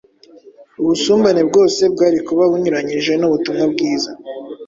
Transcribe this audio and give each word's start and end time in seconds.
Ubusumbane 0.81 1.41
bwose 1.49 1.81
bwari 1.93 2.17
kuba 2.27 2.43
bunyuranyije 2.51 3.13
n’ubutumwa 3.17 3.63
bwiza 3.73 4.11